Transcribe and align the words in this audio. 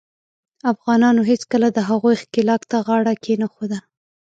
افغانانو 0.71 1.21
هیڅکله 1.31 1.67
د 1.73 1.79
هغوي 1.89 2.13
ښکیلاک 2.21 2.61
ته 2.71 2.77
غاړه 2.85 3.13
کښېنښوده. 3.23 3.79